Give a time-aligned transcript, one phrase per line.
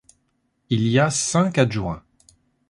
[0.71, 2.01] Il y a cinq adjoints.